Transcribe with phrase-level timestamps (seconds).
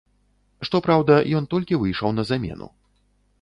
[0.67, 2.71] Што праўда, ён толькі выйшаў на замену.